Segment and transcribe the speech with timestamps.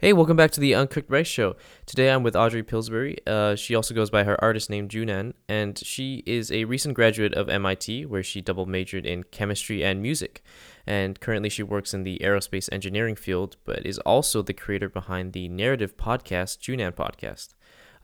[0.00, 1.56] Hey, welcome back to the Uncooked Rice Show.
[1.84, 3.18] Today I'm with Audrey Pillsbury.
[3.26, 7.34] Uh, she also goes by her artist name Junan, and she is a recent graduate
[7.34, 10.40] of MIT, where she double majored in chemistry and music.
[10.86, 15.32] And currently she works in the aerospace engineering field, but is also the creator behind
[15.32, 17.54] the narrative podcast Junan Podcast.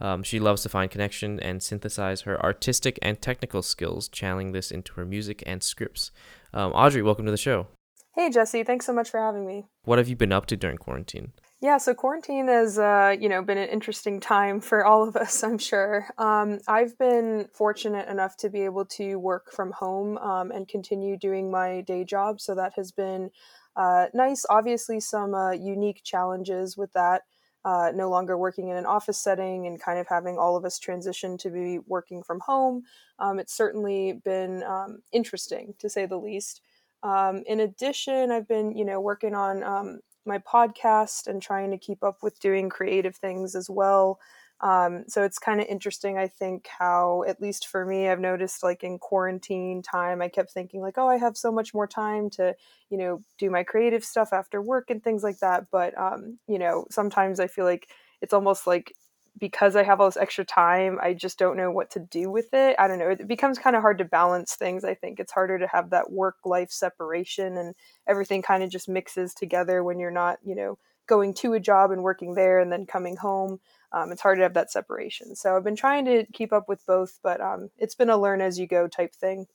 [0.01, 4.73] Um, she loves to find connection and synthesize her artistic and technical skills, channeling this
[4.73, 6.11] into her music and scripts.
[6.53, 7.69] Um, Audrey, welcome to the show.
[8.17, 8.65] Hey, Jesse.
[8.65, 9.67] Thanks so much for having me.
[9.85, 11.33] What have you been up to during quarantine?
[11.65, 15.43] Yeah, so quarantine has, uh, you know, been an interesting time for all of us,
[15.43, 16.07] I'm sure.
[16.19, 21.16] Um, I've been fortunate enough to be able to work from home um, and continue
[21.16, 23.30] doing my day job, so that has been
[23.77, 24.45] uh, nice.
[24.51, 27.23] Obviously, some uh, unique challenges with that.
[27.65, 30.79] Uh, no longer working in an office setting and kind of having all of us
[30.79, 32.83] transition to be working from home.
[33.19, 36.60] Um, it's certainly been um, interesting to say the least.
[37.02, 41.78] Um, in addition, I've been, you know, working on um, my podcast and trying to
[41.78, 44.19] keep up with doing creative things as well.
[44.60, 48.62] Um, so it's kind of interesting, I think, how, at least for me, I've noticed
[48.62, 52.30] like in quarantine time, I kept thinking, like, oh, I have so much more time
[52.30, 52.54] to,
[52.88, 55.66] you know, do my creative stuff after work and things like that.
[55.71, 57.88] But, um, you know, sometimes I feel like
[58.23, 58.95] it's almost like
[59.38, 62.54] because I have all this extra time, I just don't know what to do with
[62.54, 62.77] it.
[62.79, 63.10] I don't know.
[63.10, 64.84] It becomes kind of hard to balance things.
[64.84, 67.75] I think it's harder to have that work life separation and
[68.06, 71.91] everything kind of just mixes together when you're not, you know, going to a job
[71.91, 73.60] and working there and then coming home.
[73.93, 75.37] Um, it's hard to have that separation.
[75.37, 78.41] So I've been trying to keep up with both, but um, it's been a learn
[78.41, 79.47] as you go type thing.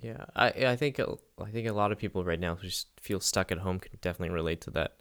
[0.00, 3.20] Yeah, I I think I think a lot of people right now who just feel
[3.20, 4.98] stuck at home can definitely relate to that.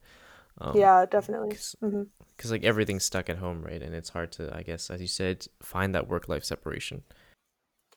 [0.59, 1.49] Um, yeah, definitely.
[1.49, 2.49] Because mm-hmm.
[2.49, 3.81] like everything's stuck at home, right?
[3.81, 7.03] And it's hard to, I guess, as you said, find that work life separation.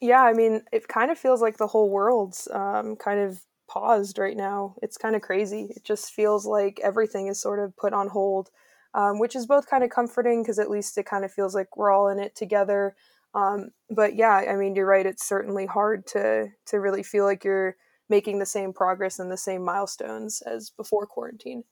[0.00, 4.18] Yeah, I mean, it kind of feels like the whole world's um, kind of paused
[4.18, 4.74] right now.
[4.82, 5.68] It's kind of crazy.
[5.70, 8.50] It just feels like everything is sort of put on hold,
[8.94, 11.76] um, which is both kind of comforting because at least it kind of feels like
[11.76, 12.96] we're all in it together.
[13.34, 15.06] Um, but yeah, I mean, you're right.
[15.06, 17.76] It's certainly hard to to really feel like you're
[18.08, 21.62] making the same progress and the same milestones as before quarantine.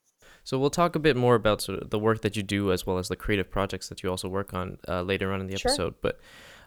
[0.49, 2.87] So we'll talk a bit more about sort of the work that you do as
[2.87, 5.59] well as the creative projects that you also work on uh, later on in the
[5.59, 5.71] sure.
[5.71, 5.97] episode.
[6.01, 6.19] But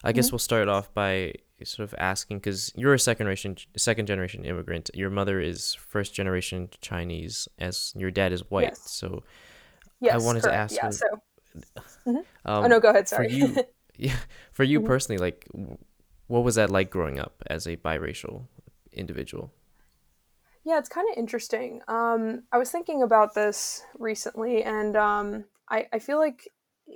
[0.04, 0.18] I mm-hmm.
[0.18, 1.34] guess we'll start off by
[1.64, 4.92] sort of asking because you're a second generation second generation immigrant.
[4.94, 8.66] Your mother is first generation Chinese, as your dad is white.
[8.66, 8.82] Yes.
[8.86, 9.24] So
[10.00, 10.74] yes, I wanted correct.
[10.74, 10.84] to ask.
[10.84, 10.90] Yeah.
[10.92, 11.08] so.
[12.08, 12.18] Mm-hmm.
[12.46, 13.08] Um, oh no, go ahead.
[13.08, 13.30] Sorry.
[13.30, 13.56] For you,
[13.98, 14.16] yeah,
[14.52, 14.88] for you mm-hmm.
[14.88, 15.48] personally, like,
[16.28, 18.46] what was that like growing up as a biracial
[18.94, 19.52] individual?
[20.64, 21.82] Yeah, it's kind of interesting.
[21.88, 26.48] Um, I was thinking about this recently, and um, I, I feel like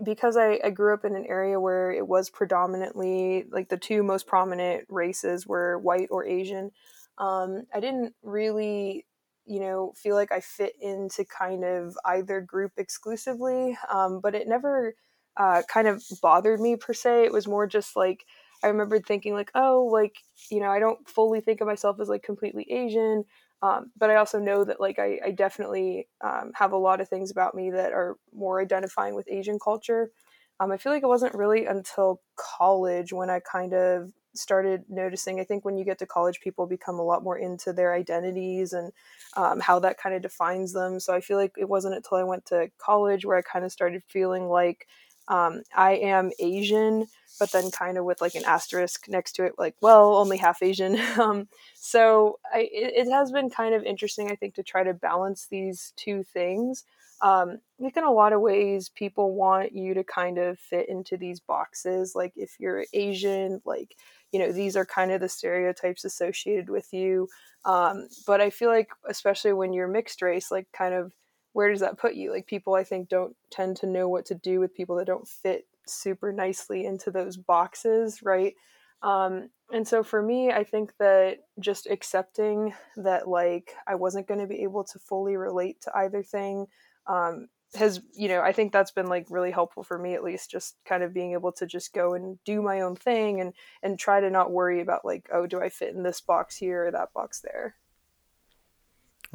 [0.04, 4.04] because I, I grew up in an area where it was predominantly like the two
[4.04, 6.72] most prominent races were white or Asian,
[7.18, 9.06] um, I didn't really,
[9.46, 13.78] you know, feel like I fit into kind of either group exclusively.
[13.92, 14.96] Um, but it never
[15.38, 17.24] uh, kind of bothered me per se.
[17.26, 18.26] It was more just like
[18.64, 20.16] I remembered thinking like, oh, like
[20.52, 23.24] you know, I don't fully think of myself as like completely Asian.
[23.66, 27.10] Um, but I also know that like I, I definitely um, have a lot of
[27.10, 30.12] things about me that are more identifying with Asian culture.
[30.60, 35.40] Um, I feel like it wasn't really until college when I kind of started noticing.
[35.40, 38.74] I think when you get to college, people become a lot more into their identities
[38.74, 38.92] and
[39.36, 41.00] um, how that kind of defines them.
[41.00, 43.72] So I feel like it wasn't until I went to college where I kind of
[43.72, 44.88] started feeling like
[45.28, 47.08] um, I am Asian,
[47.40, 50.62] but then kind of with like an asterisk next to it, like, well, only half
[50.62, 51.00] Asian.
[51.20, 54.94] um, so I, it, it, has been kind of interesting, I think, to try to
[54.94, 56.84] balance these two things.
[57.22, 61.18] Um, think in a lot of ways, people want you to kind of fit into
[61.18, 62.14] these boxes.
[62.14, 63.96] Like, if you're Asian, like,
[64.32, 67.28] you know, these are kind of the stereotypes associated with you.
[67.64, 71.12] Um, but I feel like, especially when you're mixed race, like, kind of
[71.56, 72.34] where does that put you?
[72.34, 75.26] Like people I think don't tend to know what to do with people that don't
[75.26, 78.56] fit super nicely into those boxes, right?
[79.02, 84.42] Um, and so for me, I think that just accepting that like I wasn't going
[84.42, 86.68] to be able to fully relate to either thing
[87.08, 90.52] um, has, you know, I think that's been like really helpful for me at least,
[90.52, 93.98] just kind of being able to just go and do my own thing and and
[93.98, 96.92] try to not worry about like, oh, do I fit in this box here or
[96.92, 97.76] that box there?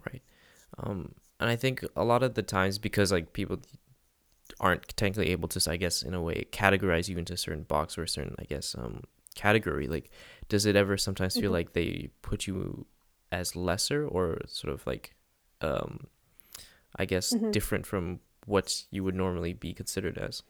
[0.05, 0.23] Right.
[0.76, 3.58] Um, and I think a lot of the times because like people
[4.60, 7.96] aren't technically able to, I guess, in a way, categorize you into a certain box
[7.96, 9.04] or a certain, I guess, um,
[9.34, 9.87] category.
[9.88, 10.10] Like,
[10.48, 11.52] does it ever sometimes feel mm-hmm.
[11.52, 12.87] like they put you
[13.32, 15.14] as lesser or sort of like,
[15.62, 16.06] um,
[16.96, 17.50] I guess, mm-hmm.
[17.52, 20.42] different from what you would normally be considered as?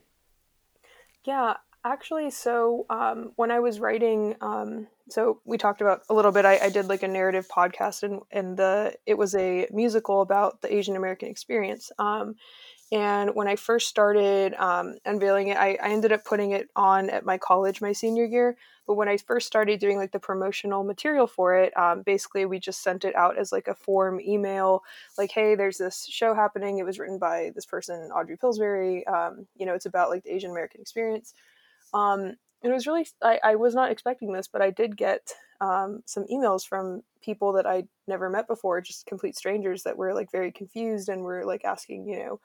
[1.25, 6.31] Yeah, Actually, so um, when I was writing, um, so we talked about a little
[6.31, 6.45] bit.
[6.45, 10.61] I, I, did like a narrative podcast, and and the it was a musical about
[10.61, 11.91] the Asian American experience.
[11.99, 12.35] Um,
[12.93, 17.09] and when I first started um, unveiling it, I, I ended up putting it on
[17.09, 18.59] at my college my senior year.
[18.87, 22.59] But when I first started doing like the promotional material for it, um, basically we
[22.59, 24.83] just sent it out as like a form email,
[25.17, 26.79] like, hey, there's this show happening.
[26.79, 29.07] It was written by this person, Audrey Pillsbury.
[29.07, 31.33] Um, you know, it's about like the Asian American experience.
[31.93, 36.03] Um, it was really, I, I was not expecting this, but I did get um,
[36.07, 40.31] some emails from people that I'd never met before, just complete strangers that were like
[40.31, 42.41] very confused and were like asking, you know,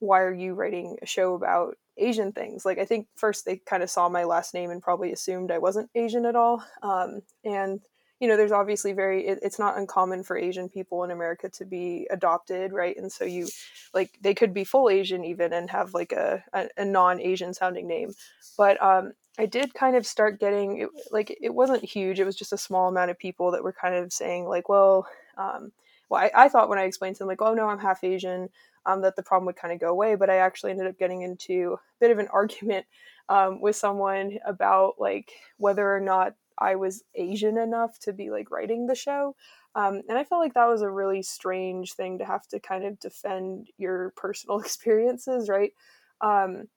[0.00, 2.64] why are you writing a show about Asian things?
[2.64, 5.58] Like, I think first they kind of saw my last name and probably assumed I
[5.58, 6.64] wasn't Asian at all.
[6.82, 7.80] Um, and,
[8.22, 11.64] you know, there's obviously very, it, it's not uncommon for Asian people in America to
[11.64, 12.96] be adopted, right?
[12.96, 13.48] And so you,
[13.92, 17.52] like, they could be full Asian even and have like a, a, a non Asian
[17.52, 18.12] sounding name.
[18.56, 22.20] But um, I did kind of start getting, it, like, it wasn't huge.
[22.20, 25.04] It was just a small amount of people that were kind of saying, like, well,
[25.36, 25.72] um,
[26.08, 28.50] well, I, I thought when I explained to them, like, oh no, I'm half Asian
[28.86, 30.14] um, that the problem would kind of go away.
[30.14, 32.86] But I actually ended up getting into a bit of an argument
[33.28, 38.50] um, with someone about like whether or not I was Asian enough to be like
[38.50, 39.34] writing the show.
[39.74, 42.84] Um, and I felt like that was a really strange thing to have to kind
[42.84, 45.72] of defend your personal experiences, right?
[46.20, 46.68] Um,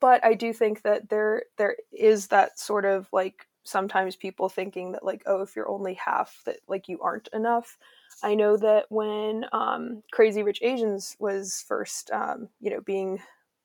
[0.00, 4.92] but I do think that there there is that sort of like sometimes people thinking
[4.92, 7.76] that like oh if you're only half that like you aren't enough
[8.22, 13.20] I know that when um, Crazy Rich Asians was first, um, you know, being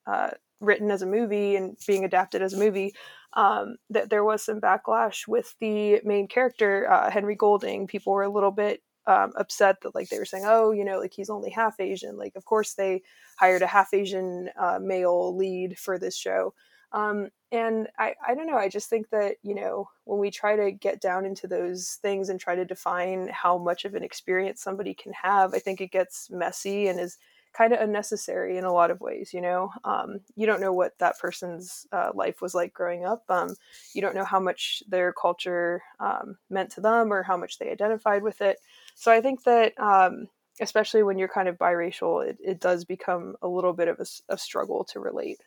[0.08, 2.94] uh, written as a movie and being adapted as a movie,
[3.34, 7.88] um, that there was some backlash with the main character, uh, Henry Golding.
[7.88, 11.00] People were a little bit um, upset that, like, they were saying, "Oh, you know,
[11.00, 13.02] like he's only half Asian." Like, of course, they
[13.38, 16.54] hired a half Asian uh, male lead for this show.
[16.92, 20.56] Um, and I, I don't know, I just think that, you know, when we try
[20.56, 24.62] to get down into those things and try to define how much of an experience
[24.62, 27.18] somebody can have, I think it gets messy and is
[27.54, 29.72] kind of unnecessary in a lot of ways, you know?
[29.86, 33.24] Um, you don't know what that person's uh, life was like growing up.
[33.30, 33.56] Um,
[33.94, 37.72] you don't know how much their culture um, meant to them or how much they
[37.72, 38.60] identified with it.
[38.96, 40.28] So I think that, um,
[40.60, 44.34] especially when you're kind of biracial, it, it does become a little bit of a,
[44.34, 45.42] a struggle to relate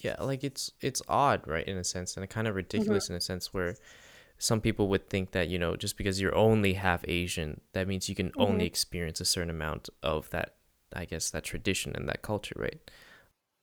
[0.00, 2.58] yeah like it's it's odd right in a sense and kind of mm-hmm.
[2.58, 3.14] ridiculous mm-hmm.
[3.14, 3.74] in a sense where
[4.38, 8.08] some people would think that you know just because you're only half asian that means
[8.08, 8.42] you can mm-hmm.
[8.42, 10.56] only experience a certain amount of that
[10.94, 12.90] i guess that tradition and that culture right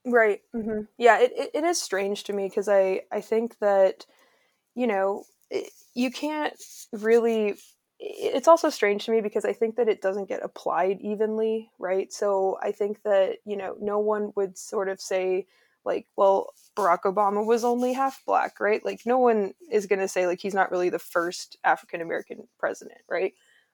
[0.05, 0.81] right mm-hmm.
[0.97, 4.05] yeah it, it, it is strange to me because i i think that
[4.75, 6.55] you know it, you can't
[6.91, 7.55] really
[8.05, 12.11] it's also strange to me because I think that it doesn't get applied evenly, right?
[12.11, 15.47] So I think that, you know, no one would sort of say,
[15.85, 18.83] like, well, Barack Obama was only half black, right?
[18.83, 22.47] Like, no one is going to say, like, he's not really the first African American
[22.59, 23.33] president, right?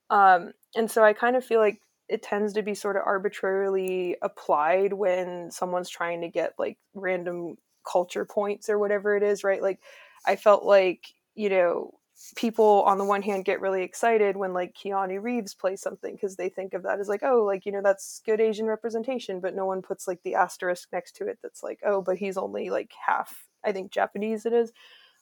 [0.10, 4.18] Um, and so I kind of feel like it tends to be sort of arbitrarily
[4.22, 7.58] applied when someone's trying to get like random
[7.90, 9.62] culture points or whatever it is, right?
[9.62, 9.80] Like,
[10.26, 11.99] I felt like, you know,
[12.36, 16.36] people on the one hand get really excited when like Keanu Reeves plays something because
[16.36, 19.56] they think of that as like oh like you know that's good Asian representation but
[19.56, 22.70] no one puts like the asterisk next to it that's like oh but he's only
[22.70, 24.72] like half I think Japanese it is.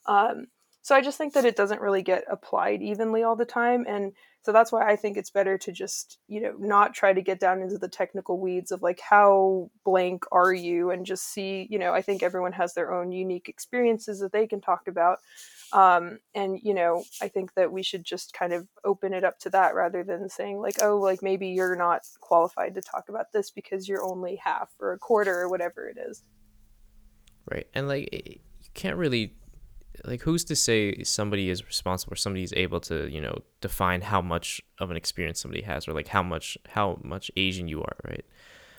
[0.06, 0.46] Um,
[0.82, 4.12] so I just think that it doesn't really get applied evenly all the time and
[4.42, 7.38] so that's why I think it's better to just you know not try to get
[7.38, 11.78] down into the technical weeds of like how blank are you and just see you
[11.78, 15.18] know I think everyone has their own unique experiences that they can talk about
[15.72, 19.38] um, and you know i think that we should just kind of open it up
[19.38, 23.32] to that rather than saying like oh like maybe you're not qualified to talk about
[23.32, 26.22] this because you're only half or a quarter or whatever it is.
[27.50, 29.34] Right and like you can't really
[30.04, 34.00] like who's to say somebody is responsible or somebody is able to you know define
[34.00, 37.80] how much of an experience somebody has or like how much how much asian you
[37.82, 38.24] are right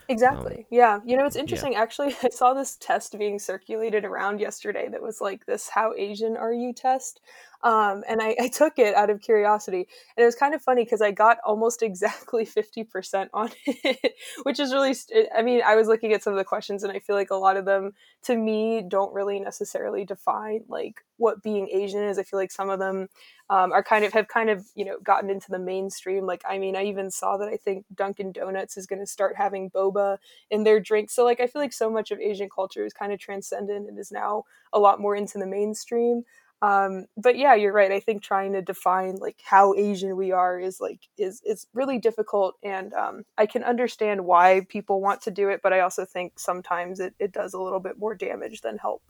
[0.09, 0.57] Exactly.
[0.59, 0.99] Um, yeah.
[1.05, 1.73] You know, it's interesting.
[1.73, 1.81] Yeah.
[1.81, 6.35] Actually, I saw this test being circulated around yesterday that was like this "How Asian
[6.35, 7.21] are you?" test,
[7.61, 10.83] um, and I, I, took it out of curiosity, and it was kind of funny
[10.83, 14.13] because I got almost exactly fifty percent on it,
[14.43, 14.95] which is really.
[15.35, 17.35] I mean, I was looking at some of the questions, and I feel like a
[17.35, 22.17] lot of them, to me, don't really necessarily define like what being Asian is.
[22.17, 23.09] I feel like some of them
[23.49, 26.25] um, are kind of have kind of you know gotten into the mainstream.
[26.25, 29.35] Like, I mean, I even saw that I think Dunkin' Donuts is going to start
[29.35, 30.17] having boba
[30.49, 31.13] in their drinks.
[31.13, 33.99] So, like, I feel like so much of Asian culture is kind of transcendent and
[33.99, 36.23] is now a lot more into the mainstream
[36.61, 40.59] um, but yeah you're right i think trying to define like how asian we are
[40.59, 45.31] is like is is really difficult and um, i can understand why people want to
[45.31, 48.61] do it but i also think sometimes it, it does a little bit more damage
[48.61, 49.01] than help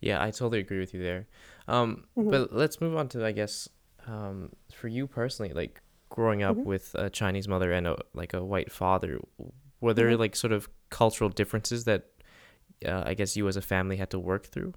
[0.00, 1.26] yeah i totally agree with you there
[1.68, 2.30] um, mm-hmm.
[2.30, 3.68] but let's move on to i guess
[4.06, 6.64] um, for you personally like growing up Mhm.
[6.64, 9.20] with a Chinese mother and a like a white father,
[9.80, 10.18] were there Mhm.
[10.18, 12.08] like sort of cultural differences that
[12.84, 14.74] uh, I guess you as a family had to work through?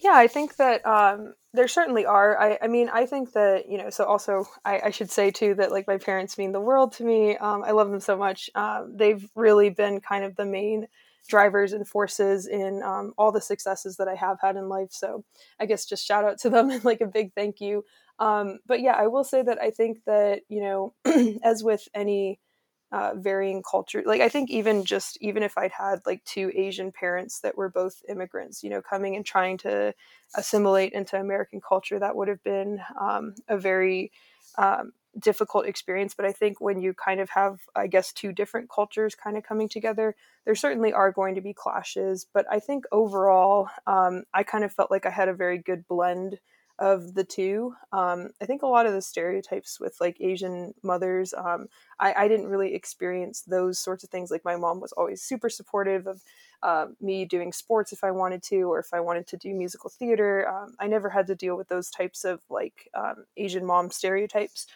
[0.00, 2.38] Yeah, I think that um, there certainly are.
[2.40, 5.54] I, I mean, I think that, you know, so also I, I should say too
[5.54, 7.36] that like my parents mean the world to me.
[7.36, 8.48] Um, I love them so much.
[8.54, 10.86] Um, they've really been kind of the main
[11.28, 14.88] drivers and forces in um, all the successes that I have had in life.
[14.92, 15.24] So
[15.60, 17.84] I guess just shout out to them and like a big thank you.
[18.20, 20.94] Um, but yeah, I will say that I think that, you know,
[21.42, 22.38] as with any
[22.92, 24.02] uh, varying culture.
[24.06, 27.68] Like I think even just even if I'd had like two Asian parents that were
[27.68, 29.94] both immigrants, you know, coming and trying to
[30.34, 34.10] assimilate into American culture, that would have been um, a very
[34.56, 36.14] um, difficult experience.
[36.14, 39.44] But I think when you kind of have, I guess, two different cultures kind of
[39.44, 40.14] coming together,
[40.44, 42.26] there certainly are going to be clashes.
[42.32, 45.86] But I think overall, um, I kind of felt like I had a very good
[45.88, 46.38] blend
[46.78, 47.74] of the two.
[47.92, 51.66] Um, I think a lot of the stereotypes with like Asian mothers, um,
[51.98, 54.30] I, I, didn't really experience those sorts of things.
[54.30, 56.22] Like my mom was always super supportive of
[56.62, 59.90] uh, me doing sports if I wanted to, or if I wanted to do musical
[59.90, 60.48] theater.
[60.48, 64.66] Um, I never had to deal with those types of like um, Asian mom stereotypes.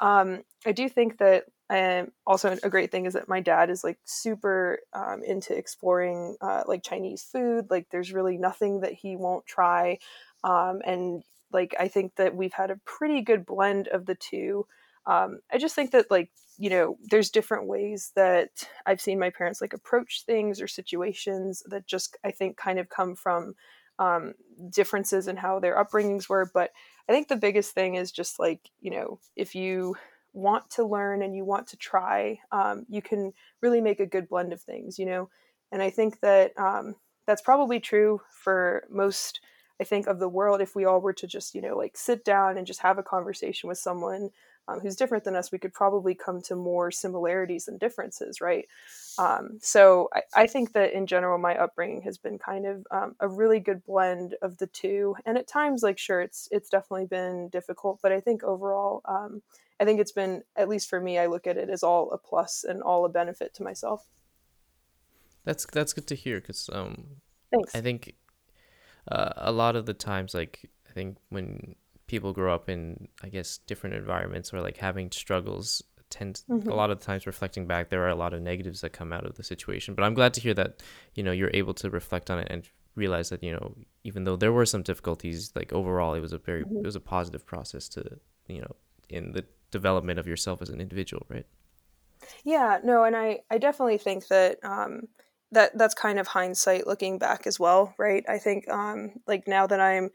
[0.00, 3.82] Um, I do think that and also a great thing is that my dad is
[3.82, 7.68] like super um, into exploring uh, like Chinese food.
[7.70, 9.98] Like there's really nothing that he won't try.
[10.44, 11.22] Um, and
[11.52, 14.66] like I think that we've had a pretty good blend of the two.
[15.06, 18.50] Um, I just think that like you know there's different ways that
[18.86, 22.88] I've seen my parents like approach things or situations that just I think kind of
[22.88, 23.54] come from
[23.98, 24.34] um,
[24.70, 26.50] differences in how their upbringings were.
[26.52, 26.70] But
[27.08, 29.96] I think the biggest thing is just like you know if you
[30.34, 34.28] want to learn and you want to try, um, you can really make a good
[34.28, 34.98] blend of things.
[34.98, 35.30] You know,
[35.72, 36.94] and I think that um,
[37.26, 39.40] that's probably true for most
[39.80, 42.24] I think of the world if we all were to just, you know, like sit
[42.24, 44.30] down and just have a conversation with someone
[44.68, 48.68] um, who's different than us, we could probably come to more similarities than differences, right?
[49.18, 53.16] Um, so I, I, think that in general, my upbringing has been kind of um,
[53.20, 55.16] a really good blend of the two.
[55.26, 59.42] And at times, like sure, it's it's definitely been difficult, but I think overall, um,
[59.80, 62.18] I think it's been at least for me, I look at it as all a
[62.18, 64.06] plus and all a benefit to myself.
[65.44, 67.16] That's that's good to hear because um,
[67.50, 67.74] Thanks.
[67.74, 68.14] I think
[69.10, 71.74] uh, a lot of the times, like I think when
[72.06, 75.82] people grow up in, I guess, different environments or like having struggles,
[76.12, 76.68] tend mm-hmm.
[76.68, 79.12] a lot of the times reflecting back, there are a lot of negatives that come
[79.12, 79.94] out of the situation.
[79.94, 80.82] But I'm glad to hear that
[81.14, 84.36] you know you're able to reflect on it and realize that you know even though
[84.36, 86.78] there were some difficulties, like overall it was a very mm-hmm.
[86.78, 88.76] it was a positive process to you know
[89.08, 91.46] in the development of yourself as an individual, right?
[92.44, 95.08] Yeah, no, and I I definitely think that um,
[95.52, 98.24] that that's kind of hindsight looking back as well, right?
[98.28, 100.10] I think um, like now that I'm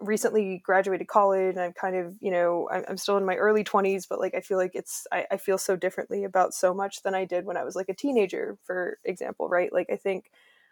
[0.00, 3.64] recently graduated college and I'm kind of, you know, I'm, I'm still in my early
[3.64, 7.02] 20s, but like I feel like it's, I, I, feel so differently about so much
[7.02, 9.72] than I did when I was like a teenager, for example, right?
[9.72, 10.30] Like I think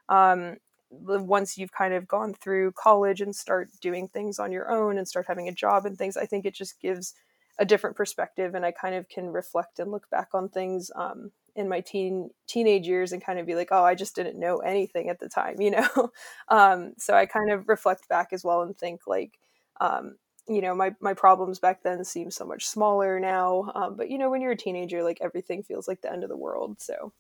[0.09, 0.57] um,
[0.91, 5.07] once you've kind of gone through college and start doing things on your own and
[5.07, 7.15] start having a job and things, I think it just gives
[7.59, 11.31] a different perspective and I kind of can reflect and look back on things um,
[11.57, 14.59] in my teen teenage years and kind of be like, oh, I just didn't know
[14.59, 16.11] anything at the time, you know.
[16.49, 19.39] um, so I kind of reflect back as well and think like,
[19.81, 20.17] um,
[20.49, 23.71] you know, my my problems back then seem so much smaller now.
[23.75, 26.29] Um, but you know, when you're a teenager, like everything feels like the end of
[26.29, 26.81] the world.
[26.81, 27.13] So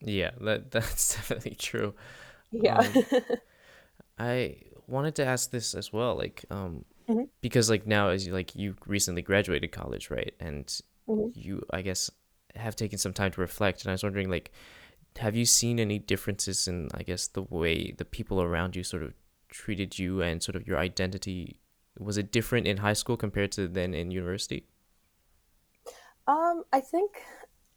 [0.00, 1.94] yeah, that that's definitely true.
[2.50, 2.78] Yeah.
[2.78, 3.04] Um,
[4.18, 7.24] I wanted to ask this as well, like, um, mm-hmm.
[7.40, 10.34] because like now as you like you recently graduated college, right?
[10.40, 10.66] And
[11.08, 11.30] mm-hmm.
[11.34, 12.10] you, I guess,
[12.56, 14.52] have taken some time to reflect, and I was wondering, like,
[15.18, 19.02] have you seen any differences in, I guess, the way the people around you sort
[19.02, 19.14] of
[19.48, 21.56] treated you and sort of your identity?
[21.98, 24.66] Was it different in high school compared to then in university?
[26.26, 27.22] Um, I think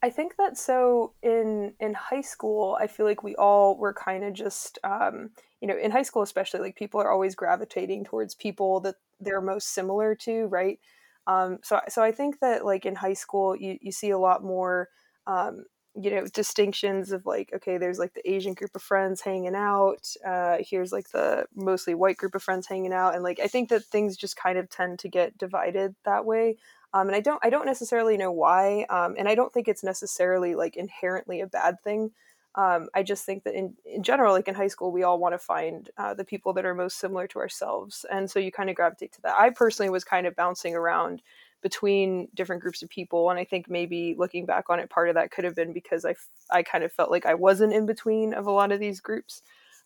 [0.02, 4.24] I think that so in in high school, I feel like we all were kind
[4.24, 8.34] of just um, you know, in high school especially, like people are always gravitating towards
[8.34, 10.80] people that they're most similar to, right?
[11.26, 14.42] Um, so, so I think that like in high school, you, you see a lot
[14.42, 14.88] more,
[15.26, 19.54] um, you know, distinctions of like, okay, there's like the Asian group of friends hanging
[19.56, 20.08] out.
[20.24, 23.14] Uh, here's like the mostly white group of friends hanging out.
[23.14, 26.56] And like, I think that things just kind of tend to get divided that way.
[26.92, 28.86] Um, and I don't, I don't necessarily know why.
[28.88, 32.12] Um, and I don't think it's necessarily like inherently a bad thing
[32.56, 35.34] um, I just think that in, in general, like in high school, we all want
[35.34, 38.04] to find uh, the people that are most similar to ourselves.
[38.10, 39.38] And so you kind of gravitate to that.
[39.38, 41.22] I personally was kind of bouncing around
[41.62, 43.30] between different groups of people.
[43.30, 46.04] And I think maybe looking back on it, part of that could have been because
[46.04, 46.16] I,
[46.50, 49.42] I kind of felt like I wasn't in between of a lot of these groups.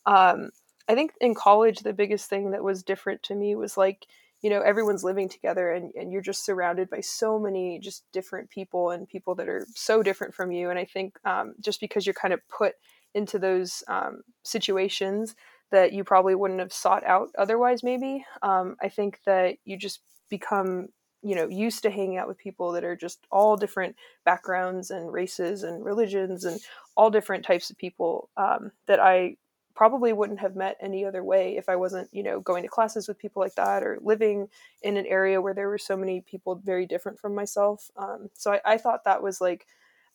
[0.06, 0.50] Um,
[0.88, 4.06] I think in college, the biggest thing that was different to me was like,
[4.44, 8.50] you know everyone's living together and, and you're just surrounded by so many just different
[8.50, 10.68] people and people that are so different from you.
[10.68, 12.74] And i think um, just because you're kind of put
[13.14, 15.34] into those um, situations
[15.70, 20.00] that you probably wouldn't have sought out otherwise maybe um, i think that you just
[20.28, 20.88] become
[21.22, 23.96] you know used to hanging out with people that are just all different
[24.26, 26.60] backgrounds and races and religions and
[26.98, 29.34] all different types of people um, that i
[29.74, 33.08] probably wouldn't have met any other way if i wasn't you know going to classes
[33.08, 34.48] with people like that or living
[34.82, 38.52] in an area where there were so many people very different from myself um, so
[38.52, 39.66] I, I, thought that was like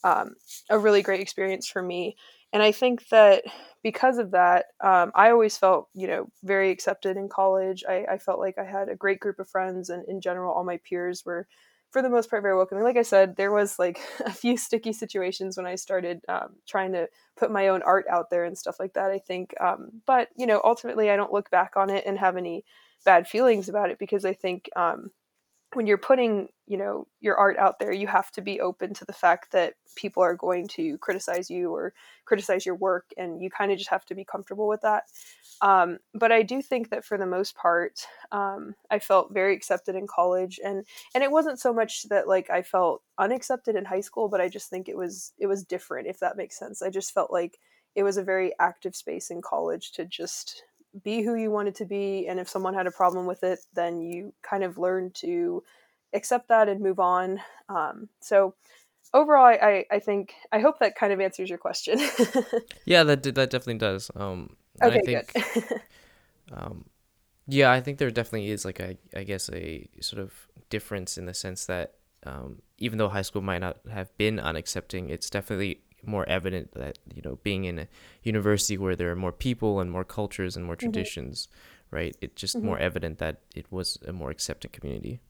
[0.04, 0.36] um,
[0.70, 2.16] a really great experience for me
[2.52, 3.44] and I think that
[3.84, 7.84] because of that, um, I always felt, you know, very accepted in college.
[7.88, 10.64] I, I, felt like I had a great group of friends, and in general, all
[10.64, 11.48] my peers were,
[11.92, 12.84] for the most part, very welcoming.
[12.84, 16.92] Like I said, there was like a few sticky situations when I started um, trying
[16.94, 19.12] to put my own art out there and stuff like that.
[19.12, 22.38] I think, um, but you know, ultimately, I don't look back on it and have
[22.38, 22.64] any
[23.06, 25.12] bad feelings about it because I think um,
[25.74, 29.06] when you're putting you know your art out there you have to be open to
[29.06, 31.94] the fact that people are going to criticize you or
[32.26, 35.04] criticize your work and you kind of just have to be comfortable with that.
[35.62, 39.96] Um, but i do think that for the most part um, i felt very accepted
[39.96, 44.02] in college and and it wasn't so much that like i felt unaccepted in high
[44.02, 46.82] school but i just think it was it was different if that makes sense.
[46.82, 47.60] I just felt like
[47.96, 50.64] it was a very active space in college to just
[51.04, 54.02] be who you wanted to be and if someone had a problem with it then
[54.02, 55.64] you kind of learn to
[56.14, 57.40] accept that and move on.
[57.70, 58.56] Um, so
[59.14, 62.00] overall I, I think i hope that kind of answers your question.
[62.86, 64.12] Yeah that that definitely does.
[64.16, 65.82] Um okay, I think, good.
[66.52, 66.86] um,
[67.48, 71.26] yeah i think there definitely is like a i guess a sort of difference in
[71.26, 75.82] the sense that um, even though high school might not have been unaccepting it's definitely
[76.06, 77.88] more evident that you know being in a
[78.24, 80.92] university where there are more people and more cultures and more mm-hmm.
[80.92, 81.96] traditions mm-hmm.
[81.96, 82.68] right it's just mm-hmm.
[82.68, 85.22] more evident that it was a more accepting community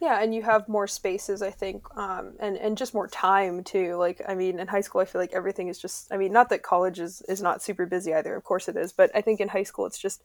[0.00, 3.96] yeah and you have more spaces i think um, and and just more time too
[3.96, 6.48] like i mean in high school i feel like everything is just i mean not
[6.48, 9.40] that college is is not super busy either of course it is but i think
[9.40, 10.22] in high school it's just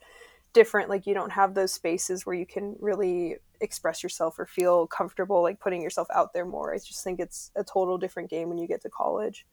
[0.58, 4.88] different like you don't have those spaces where you can really express yourself or feel
[4.88, 8.48] comfortable like putting yourself out there more i just think it's a total different game
[8.48, 9.46] when you get to college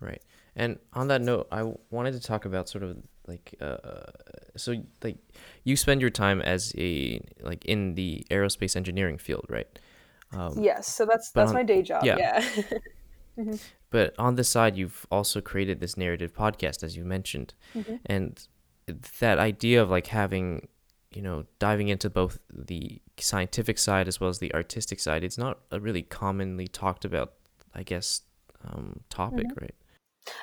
[0.00, 0.20] right
[0.56, 2.96] and on that note i wanted to talk about sort of
[3.28, 3.76] like uh
[4.56, 5.18] so like
[5.62, 9.78] you spend your time as a like in the aerospace engineering field right
[10.32, 12.40] um, yes so that's that's on, my day job yeah, yeah.
[13.38, 13.54] mm-hmm.
[13.90, 17.94] but on the side you've also created this narrative podcast as you mentioned mm-hmm.
[18.06, 18.48] and
[19.20, 20.68] that idea of like having
[21.14, 25.38] you know diving into both the scientific side as well as the artistic side it's
[25.38, 27.34] not a really commonly talked about
[27.74, 28.22] i guess
[28.66, 29.60] um, topic mm-hmm.
[29.60, 29.74] right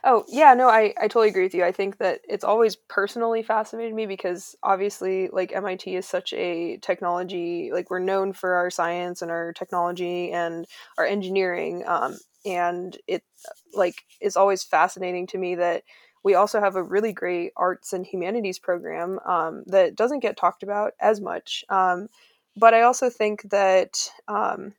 [0.03, 3.43] oh yeah no I, I totally agree with you i think that it's always personally
[3.43, 8.69] fascinated me because obviously like mit is such a technology like we're known for our
[8.69, 13.23] science and our technology and our engineering um, and it
[13.73, 15.83] like is always fascinating to me that
[16.23, 20.63] we also have a really great arts and humanities program um, that doesn't get talked
[20.63, 21.65] about as much.
[21.69, 22.09] Um,
[22.55, 24.73] but I also think that um,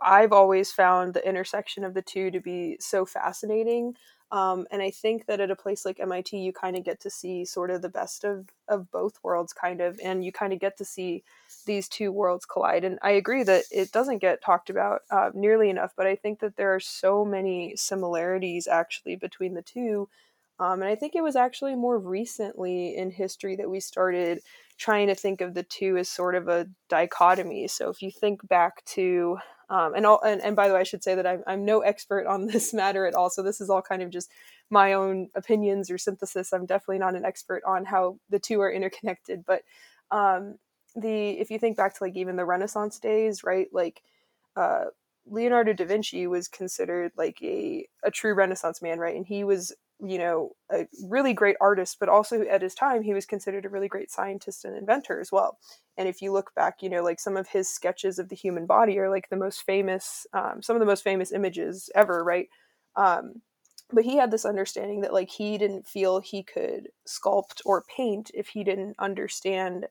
[0.00, 3.96] I've always found the intersection of the two to be so fascinating.
[4.32, 7.10] Um, and I think that at a place like MIT, you kind of get to
[7.10, 10.58] see sort of the best of, of both worlds, kind of, and you kind of
[10.58, 11.22] get to see
[11.66, 12.84] these two worlds collide.
[12.84, 16.40] And I agree that it doesn't get talked about uh, nearly enough, but I think
[16.40, 20.08] that there are so many similarities actually between the two
[20.60, 24.40] um, and I think it was actually more recently in history that we started
[24.78, 27.68] trying to think of the two as sort of a dichotomy.
[27.68, 29.38] So if you think back to,
[29.68, 31.80] um, and, all, and, and by the way, I should say that I'm, I'm no
[31.80, 33.30] expert on this matter at all.
[33.30, 34.30] So this is all kind of just
[34.70, 36.52] my own opinions or synthesis.
[36.52, 39.44] I'm definitely not an expert on how the two are interconnected.
[39.44, 39.62] But
[40.10, 40.56] um,
[40.94, 43.66] the if you think back to like even the Renaissance days, right?
[43.72, 44.02] Like
[44.56, 44.84] uh,
[45.26, 49.16] Leonardo da Vinci was considered like a, a true Renaissance man, right?
[49.16, 53.14] And he was you know, a really great artist, but also at his time, he
[53.14, 55.58] was considered a really great scientist and inventor as well.
[55.96, 58.66] And if you look back, you know, like some of his sketches of the human
[58.66, 62.48] body are like the most famous, um, some of the most famous images ever, right?
[62.96, 63.42] Um,
[63.92, 68.30] but he had this understanding that like he didn't feel he could sculpt or paint
[68.34, 69.86] if he didn't understand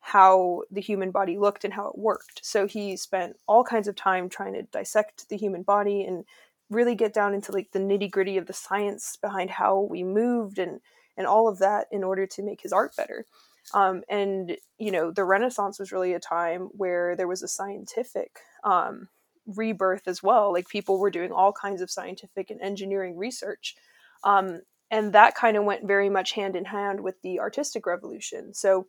[0.00, 2.44] how the human body looked and how it worked.
[2.44, 6.24] So he spent all kinds of time trying to dissect the human body and
[6.70, 10.58] really get down into like the nitty gritty of the science behind how we moved
[10.58, 10.80] and
[11.16, 13.24] and all of that in order to make his art better.
[13.72, 18.38] Um, and you know, the Renaissance was really a time where there was a scientific
[18.64, 19.08] um,
[19.46, 20.52] rebirth as well.
[20.52, 23.76] Like people were doing all kinds of scientific and engineering research.
[24.22, 28.54] Um, and that kind of went very much hand in hand with the artistic revolution.
[28.54, 28.86] So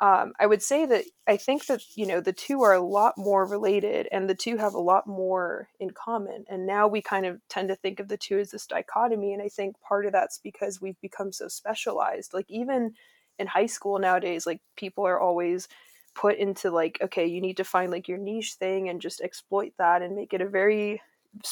[0.00, 3.14] um, I would say that I think that you know the two are a lot
[3.16, 6.44] more related, and the two have a lot more in common.
[6.48, 9.42] And now we kind of tend to think of the two as this dichotomy, and
[9.42, 12.34] I think part of that's because we've become so specialized.
[12.34, 12.94] Like even
[13.38, 15.68] in high school nowadays, like people are always
[16.14, 19.72] put into like okay you need to find like your niche thing and just exploit
[19.78, 21.02] that and make it a very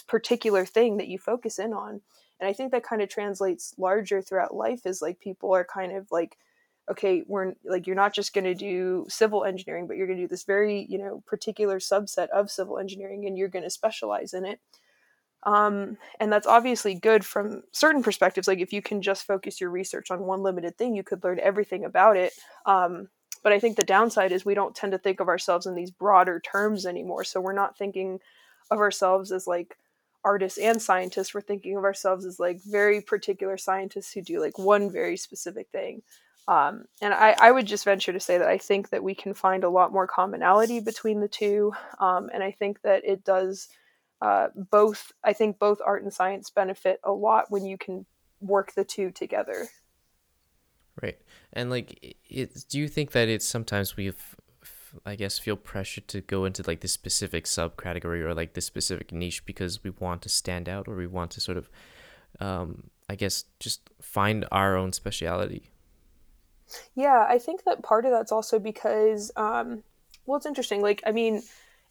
[0.06, 2.00] particular thing that you focus in on
[2.40, 5.92] and i think that kind of translates larger throughout life is like people are kind
[5.92, 6.36] of like
[6.90, 10.24] okay we're like you're not just going to do civil engineering but you're going to
[10.24, 14.34] do this very you know particular subset of civil engineering and you're going to specialize
[14.34, 14.60] in it.
[15.44, 19.70] Um, and that's obviously good from certain perspectives like if you can just focus your
[19.70, 22.32] research on one limited thing you could learn everything about it.
[22.66, 23.08] Um,
[23.42, 25.90] but i think the downside is we don't tend to think of ourselves in these
[25.90, 28.20] broader terms anymore so we're not thinking
[28.70, 29.76] of ourselves as like
[30.24, 34.58] artists and scientists we're thinking of ourselves as like very particular scientists who do like
[34.58, 36.02] one very specific thing
[36.48, 39.32] um, and I, I, would just venture to say that I think that we can
[39.32, 41.72] find a lot more commonality between the two.
[42.00, 43.68] Um, and I think that it does
[44.20, 48.06] uh, both, I think both art and science benefit a lot when you can
[48.40, 49.68] work the two together.
[51.00, 51.18] Right.
[51.52, 54.36] And like, it, do you think that it's sometimes we've,
[55.06, 59.12] I guess, feel pressured to go into like this specific subcategory or like this specific
[59.12, 61.70] niche because we want to stand out or we want to sort of,
[62.40, 65.71] um, I guess, just find our own speciality?
[66.94, 69.82] Yeah, I think that part of that's also because, um,
[70.26, 70.82] well, it's interesting.
[70.82, 71.42] Like, I mean,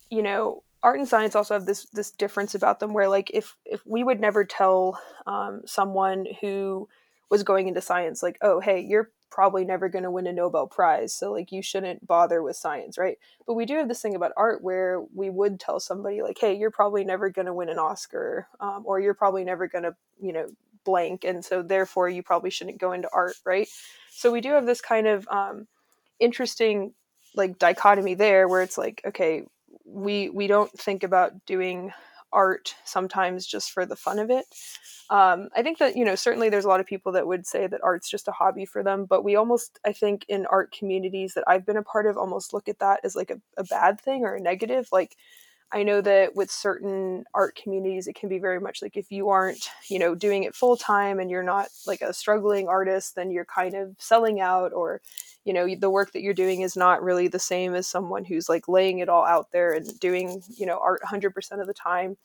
[0.09, 3.55] you know, art and science also have this this difference about them, where like if
[3.65, 6.87] if we would never tell um, someone who
[7.29, 10.67] was going into science, like, oh, hey, you're probably never going to win a Nobel
[10.67, 13.17] Prize, so like you shouldn't bother with science, right?
[13.47, 16.53] But we do have this thing about art where we would tell somebody like, hey,
[16.53, 19.95] you're probably never going to win an Oscar, um, or you're probably never going to,
[20.21, 20.47] you know,
[20.83, 23.67] blank, and so therefore you probably shouldn't go into art, right?
[24.09, 25.67] So we do have this kind of um,
[26.19, 26.93] interesting
[27.35, 29.43] like dichotomy there where it's like okay
[29.85, 31.91] we we don't think about doing
[32.33, 34.45] art sometimes just for the fun of it
[35.09, 37.67] um, i think that you know certainly there's a lot of people that would say
[37.67, 41.33] that art's just a hobby for them but we almost i think in art communities
[41.33, 43.99] that i've been a part of almost look at that as like a, a bad
[43.99, 45.17] thing or a negative like
[45.73, 49.29] I know that with certain art communities, it can be very much like if you
[49.29, 53.31] aren't, you know, doing it full time and you're not like a struggling artist, then
[53.31, 55.01] you're kind of selling out, or,
[55.45, 58.49] you know, the work that you're doing is not really the same as someone who's
[58.49, 62.17] like laying it all out there and doing, you know, art 100% of the time.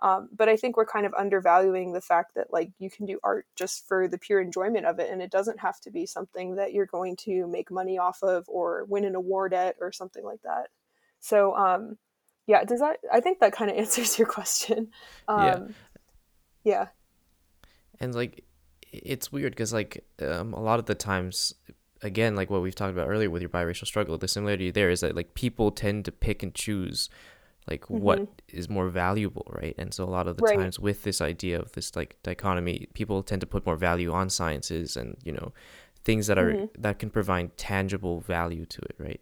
[0.00, 3.18] Um, but I think we're kind of undervaluing the fact that like you can do
[3.24, 6.56] art just for the pure enjoyment of it, and it doesn't have to be something
[6.56, 10.24] that you're going to make money off of or win an award at or something
[10.24, 10.68] like that.
[11.20, 11.96] So, um,
[12.46, 14.88] yeah does that i think that kind of answers your question
[15.28, 15.58] um, yeah
[16.64, 16.86] yeah
[18.00, 18.44] and like
[18.92, 21.54] it's weird because like um, a lot of the times
[22.02, 25.00] again like what we've talked about earlier with your biracial struggle the similarity there is
[25.00, 27.08] that like people tend to pick and choose
[27.68, 27.98] like mm-hmm.
[27.98, 30.58] what is more valuable right and so a lot of the right.
[30.58, 34.28] times with this idea of this like dichotomy people tend to put more value on
[34.30, 35.52] sciences and you know
[36.04, 36.80] things that are mm-hmm.
[36.80, 39.20] that can provide tangible value to it right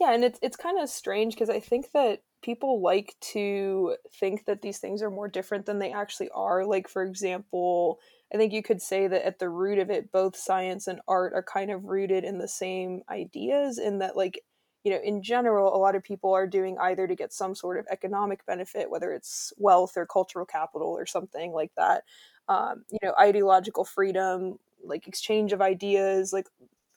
[0.00, 4.44] yeah, and it's it's kind of strange because I think that people like to think
[4.46, 6.64] that these things are more different than they actually are.
[6.64, 8.00] Like for example,
[8.32, 11.32] I think you could say that at the root of it, both science and art
[11.34, 13.78] are kind of rooted in the same ideas.
[13.78, 14.40] In that, like
[14.84, 17.78] you know, in general, a lot of people are doing either to get some sort
[17.78, 22.02] of economic benefit, whether it's wealth or cultural capital or something like that.
[22.48, 26.48] Um, you know, ideological freedom, like exchange of ideas, like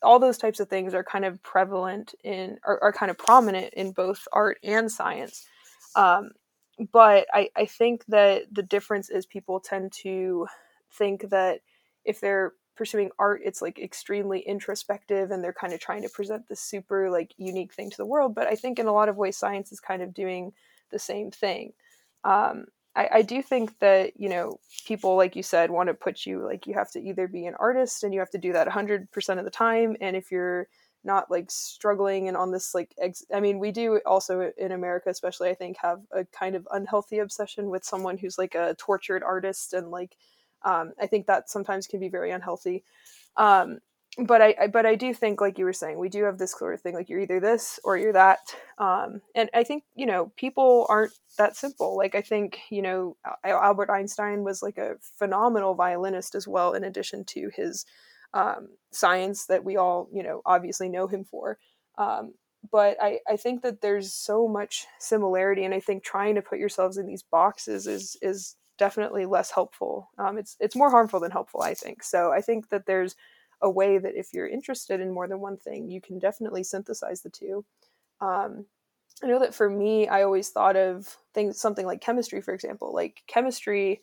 [0.03, 3.73] all those types of things are kind of prevalent in are, are kind of prominent
[3.73, 5.45] in both art and science.
[5.95, 6.31] Um,
[6.91, 10.47] but I, I think that the difference is people tend to
[10.91, 11.62] think that
[12.05, 16.47] if they're pursuing art it's like extremely introspective and they're kind of trying to present
[16.47, 18.36] this super like unique thing to the world.
[18.36, 20.53] But i think in a lot of ways science is kind of doing
[20.91, 21.73] the same thing.
[22.23, 22.65] Um,
[22.97, 26.43] I, I do think that you know people like you said want to put you
[26.43, 29.39] like you have to either be an artist and you have to do that 100%
[29.39, 30.67] of the time and if you're
[31.03, 35.10] not like struggling and on this like ex- i mean we do also in america
[35.10, 39.23] especially i think have a kind of unhealthy obsession with someone who's like a tortured
[39.23, 40.17] artist and like
[40.63, 42.83] um, i think that sometimes can be very unhealthy.
[43.38, 43.79] Um,
[44.25, 46.51] but I, I, but I do think like you were saying we do have this
[46.58, 48.39] sort of thing like you're either this or you're that
[48.80, 53.17] um, and I think you know people aren't that simple like I think you know
[53.43, 57.86] Albert Einstein was like a phenomenal violinist as well in addition to his
[58.34, 61.58] um, science that we all you know obviously know him for
[61.97, 62.34] um,
[62.71, 66.60] but I, I think that there's so much similarity and I think trying to put
[66.60, 70.10] yourselves in these boxes is is definitely less helpful.
[70.17, 72.03] Um, it's it's more harmful than helpful, I think.
[72.03, 73.15] So I think that there's
[73.61, 77.21] a way that if you're interested in more than one thing, you can definitely synthesize
[77.21, 77.65] the two.
[78.21, 78.65] Um,
[79.23, 82.93] I know that for me, I always thought of things something like chemistry, for example.
[82.93, 84.01] Like chemistry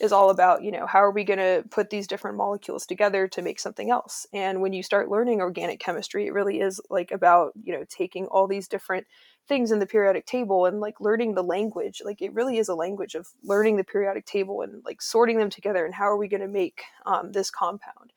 [0.00, 3.26] is all about, you know, how are we going to put these different molecules together
[3.28, 4.26] to make something else?
[4.32, 8.26] And when you start learning organic chemistry, it really is like about, you know, taking
[8.26, 9.06] all these different
[9.48, 12.02] things in the periodic table and like learning the language.
[12.04, 15.50] Like it really is a language of learning the periodic table and like sorting them
[15.50, 18.12] together and how are we going to make um, this compound.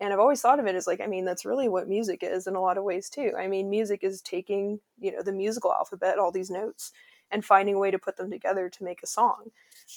[0.00, 2.46] And I've always thought of it as like, I mean, that's really what music is
[2.46, 3.32] in a lot of ways too.
[3.38, 6.92] I mean, music is taking, you know, the musical alphabet, all these notes,
[7.30, 9.50] and finding a way to put them together to make a song.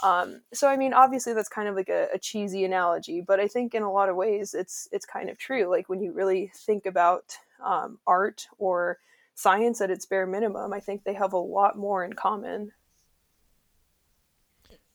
[0.03, 3.47] Um, so I mean, obviously that's kind of like a, a, cheesy analogy, but I
[3.47, 5.65] think in a lot of ways it's it's kind of true.
[5.65, 8.99] Like when you really think about um, art or
[9.35, 12.73] science at its bare minimum, I think they have a lot more in common.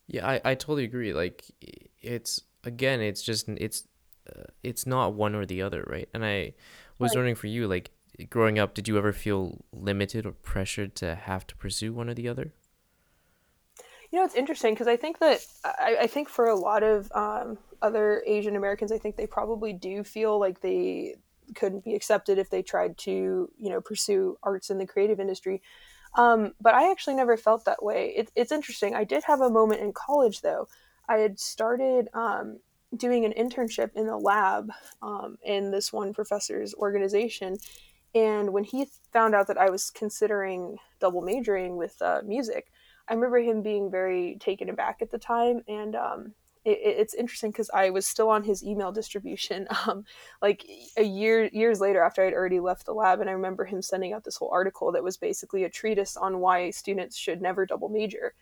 [0.06, 1.14] Yeah, I, I totally agree.
[1.14, 1.44] Like
[2.00, 3.84] it's again, it's just it's
[4.62, 6.08] it's not one or the other, right?
[6.14, 6.54] And I
[6.98, 7.18] was right.
[7.18, 7.90] wondering for you, like
[8.28, 12.14] growing up, did you ever feel limited or pressured to have to pursue one or
[12.14, 12.52] the other?
[14.10, 17.10] You know, it's interesting because I think that I, I, think for a lot of
[17.14, 21.14] um, other Asian Americans, I think they probably do feel like they
[21.54, 25.62] couldn't be accepted if they tried to, you know, pursue arts in the creative industry.
[26.14, 28.12] Um, but I actually never felt that way.
[28.14, 28.94] It, it's interesting.
[28.94, 30.68] I did have a moment in college, though.
[31.08, 32.58] I had started um,
[32.96, 37.56] doing an internship in a lab um, in this one professor's organization.
[38.14, 42.70] And when he found out that I was considering double majoring with uh, music,
[43.08, 45.62] I remember him being very taken aback at the time.
[45.66, 50.04] And um, it, it's interesting because I was still on his email distribution, um,
[50.40, 50.64] like
[50.96, 54.12] a year years later after I'd already left the lab, and I remember him sending
[54.12, 57.88] out this whole article that was basically a treatise on why students should never double
[57.88, 58.34] major,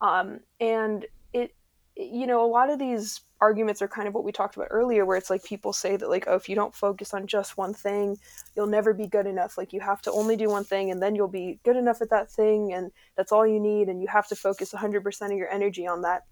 [0.00, 1.54] um, and it,
[1.98, 5.04] you know, a lot of these arguments are kind of what we talked about earlier
[5.04, 7.72] where it's like people say that like oh if you don't focus on just one
[7.72, 8.16] thing
[8.56, 9.58] you'll never be good enough.
[9.58, 12.10] Like you have to only do one thing and then you'll be good enough at
[12.10, 15.50] that thing and that's all you need and you have to focus 100% of your
[15.50, 16.22] energy on that.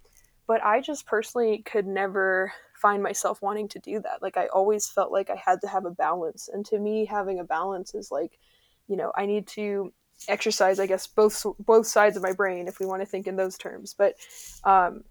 [0.46, 4.22] But i just personally could never find myself wanting to do that.
[4.22, 7.40] Like i always felt like i had to have a balance and to me having
[7.40, 8.38] a balance is like
[8.88, 9.92] you know i need to
[10.28, 13.36] exercise i guess both both sides of my brain if we want to think in
[13.36, 13.94] those terms.
[13.96, 14.14] But
[14.64, 15.04] um,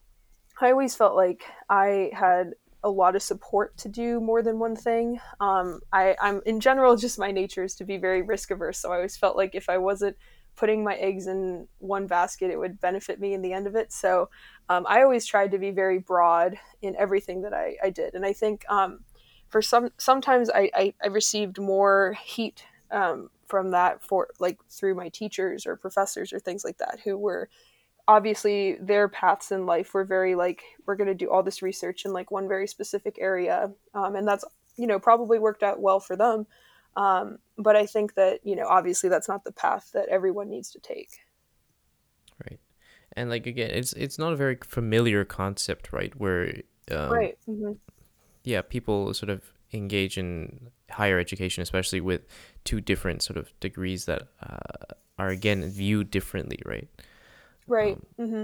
[0.62, 4.76] I always felt like I had a lot of support to do more than one
[4.76, 5.20] thing.
[5.40, 8.92] Um, I, I'm in general just my nature is to be very risk averse, so
[8.92, 10.16] I always felt like if I wasn't
[10.56, 13.92] putting my eggs in one basket, it would benefit me in the end of it.
[13.92, 14.30] So
[14.70, 18.26] um, I always tried to be very broad in everything that I, I did, and
[18.26, 19.00] I think um,
[19.50, 24.96] for some sometimes I, I, I received more heat um, from that for like through
[24.96, 27.50] my teachers or professors or things like that who were
[28.08, 32.06] obviously their paths in life were very like we're going to do all this research
[32.06, 34.46] in like one very specific area um, and that's
[34.78, 36.46] you know probably worked out well for them.
[36.98, 40.72] Um, but i think that you know obviously that's not the path that everyone needs
[40.72, 41.10] to take.
[42.44, 42.60] Right.
[43.14, 47.74] And like again it's it's not a very familiar concept right where um, right mm-hmm.
[48.44, 52.22] yeah people sort of engage in higher education especially with
[52.64, 56.88] two different sort of degrees that uh, are again viewed differently right
[57.68, 57.98] Right.
[58.20, 58.44] Um, mm-hmm.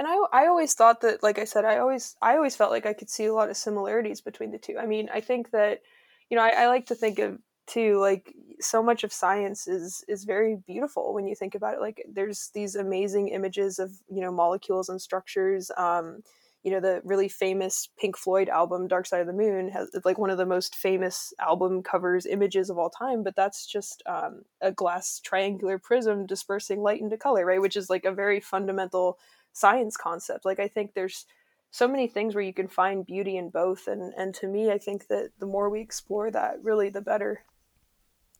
[0.00, 2.86] And I, I always thought that, like I said, I always, I always felt like
[2.86, 4.78] I could see a lot of similarities between the two.
[4.78, 5.82] I mean, I think that,
[6.30, 10.04] you know, I, I like to think of too, like so much of science is
[10.08, 11.80] is very beautiful when you think about it.
[11.80, 15.70] Like there's these amazing images of you know molecules and structures.
[15.76, 16.22] Um,
[16.64, 20.18] you know the really famous Pink Floyd album Dark Side of the Moon has like
[20.18, 24.42] one of the most famous album covers images of all time but that's just um,
[24.60, 27.60] a glass triangular prism dispersing light into color right?
[27.60, 29.18] Which is like a very fundamental
[29.52, 30.44] science concept.
[30.44, 31.26] Like I think there's
[31.70, 34.78] so many things where you can find beauty in both and and to me I
[34.78, 37.42] think that the more we explore that really the better.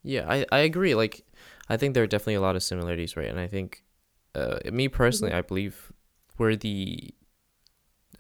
[0.03, 1.25] Yeah I, I agree like
[1.69, 3.29] I think there are definitely a lot of similarities right?
[3.29, 3.85] And I think
[4.35, 5.39] uh, me personally mm-hmm.
[5.39, 5.93] I believe
[6.37, 7.15] where the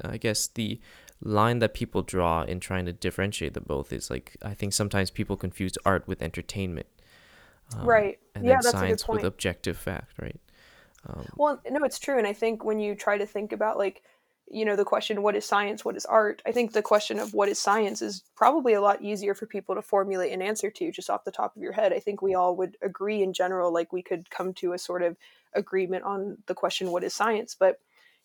[0.03, 0.81] I guess the
[1.21, 5.11] line that people draw in trying to differentiate the both is like I think sometimes
[5.11, 6.87] people confuse art with entertainment.
[7.77, 8.19] Um, right.
[8.35, 10.41] And yeah, then science with objective fact, right?
[11.07, 12.19] Um, well, no, it's true.
[12.19, 14.03] And I think when you try to think about like,
[14.51, 15.85] you know, the question, what is science?
[15.85, 16.41] What is art?
[16.47, 19.75] I think the question of what is science is probably a lot easier for people
[19.75, 21.93] to formulate an answer to just off the top of your head.
[21.93, 25.03] I think we all would agree in general, like we could come to a sort
[25.03, 25.17] of
[25.55, 27.55] agreement on the question, what is science?
[27.59, 27.81] But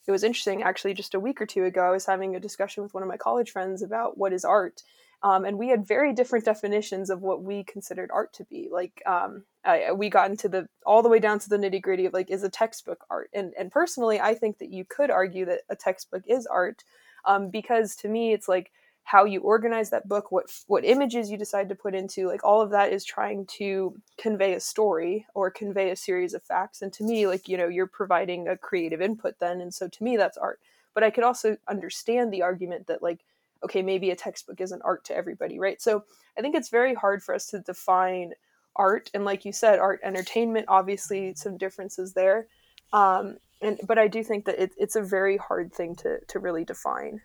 [0.08, 2.84] it was interesting actually just a week or two ago i was having a discussion
[2.84, 4.84] with one of my college friends about what is art
[5.24, 9.02] um, and we had very different definitions of what we considered art to be like
[9.06, 12.14] um, I, we got into the all the way down to the nitty gritty of
[12.14, 13.30] like is a textbook art?
[13.34, 16.84] And and personally i think that you could argue that a textbook is art
[17.26, 18.72] um, because to me it's like
[19.04, 22.62] how you organize that book what what images you decide to put into like all
[22.62, 26.82] of that is trying to convey a story or convey a series of facts.
[26.82, 30.04] And to me like you know you're providing a creative input then and so to
[30.04, 30.60] me that's art.
[30.94, 33.20] But i could also understand the argument that like
[33.64, 35.82] okay maybe a textbook isn't art to everybody right?
[35.82, 36.06] So
[36.38, 38.34] i think it's very hard for us to define
[38.76, 39.12] art.
[39.14, 42.48] And like you said art entertainment obviously some differences there.
[42.94, 46.40] Um and but i do think that it, it's a very hard thing to to
[46.40, 47.22] really define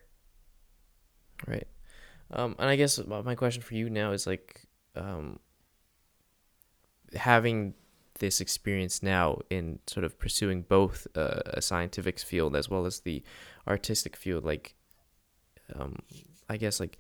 [1.47, 1.67] Right.
[2.31, 4.63] Um, and I guess my question for you now is like
[4.95, 5.39] um,
[7.15, 7.75] having
[8.19, 13.01] this experience now in sort of pursuing both uh, a scientific field as well as
[13.01, 13.23] the
[13.67, 14.45] artistic field.
[14.45, 14.75] Like,
[15.75, 15.97] um,
[16.49, 16.99] I guess like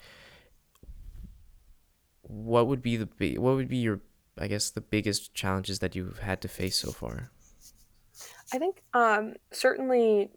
[2.22, 4.00] what would be the big, what would be your
[4.40, 7.30] I guess the biggest challenges that you've had to face so far?
[8.52, 10.30] I think um, certainly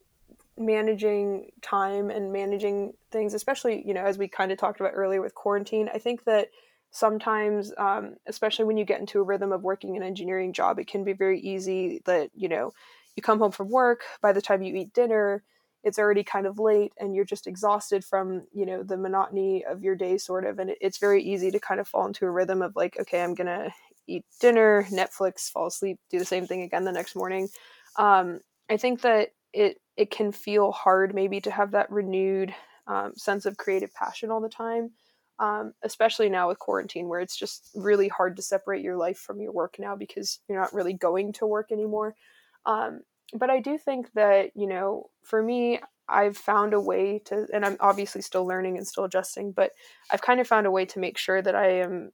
[0.58, 5.22] managing time and managing things, especially, you know, as we kind of talked about earlier
[5.22, 6.50] with quarantine, I think that
[6.92, 10.88] sometimes, um, especially when you get into a rhythm of working an engineering job, it
[10.88, 12.74] can be very easy that, you know,
[13.16, 15.44] you come home from work, by the time you eat dinner,
[15.84, 19.82] it's already kind of late and you're just exhausted from, you know, the monotony of
[19.82, 20.60] your day, sort of.
[20.60, 23.24] And it, it's very easy to kind of fall into a rhythm of like, okay,
[23.24, 23.74] I'm going to
[24.08, 27.50] eat dinner, Netflix, fall asleep, do the same thing again the next morning.
[27.98, 32.54] Um, I think that it it can feel hard maybe to have that renewed
[32.88, 34.92] um, sense of creative passion all the time
[35.40, 39.42] um, especially now with quarantine where it's just really hard to separate your life from
[39.42, 42.16] your work now because you're not really going to work anymore
[42.66, 43.02] um,
[43.34, 47.66] but i do think that you know for me i've found a way to and
[47.66, 49.72] i'm obviously still learning and still adjusting but
[50.12, 52.12] i've kind of found a way to make sure that i am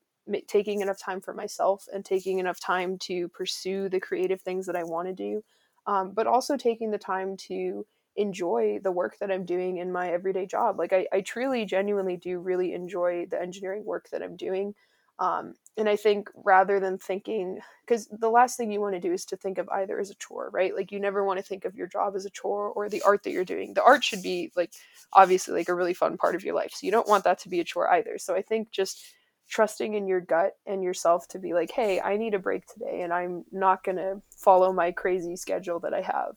[0.48, 4.76] taking enough time for myself and taking enough time to pursue the creative things that
[4.76, 5.44] i want to do
[5.88, 10.12] um, but also taking the time to enjoy the work that I'm doing in my
[10.12, 10.78] everyday job.
[10.78, 14.76] Like I, I truly, genuinely do really enjoy the engineering work that I'm doing.
[15.20, 19.14] Um, and I think rather than thinking, because the last thing you want to do
[19.14, 20.76] is to think of either as a chore, right?
[20.76, 23.24] Like you never want to think of your job as a chore or the art
[23.24, 23.74] that you're doing.
[23.74, 24.74] The art should be like
[25.14, 26.72] obviously like a really fun part of your life.
[26.74, 28.18] So you don't want that to be a chore either.
[28.18, 29.02] So I think just
[29.48, 33.02] trusting in your gut and yourself to be like, hey, I need a break today
[33.02, 36.36] and I'm not going to follow my crazy schedule that I have.